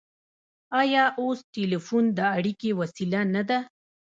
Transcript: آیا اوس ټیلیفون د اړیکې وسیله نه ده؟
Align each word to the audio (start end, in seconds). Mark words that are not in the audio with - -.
آیا 0.81 1.03
اوس 1.21 1.39
ټیلیفون 1.53 2.03
د 2.17 2.19
اړیکې 2.37 2.71
وسیله 2.79 3.21
نه 3.35 3.41
ده؟ 3.49 3.59